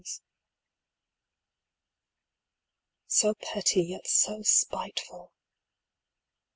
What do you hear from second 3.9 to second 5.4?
so spiteful!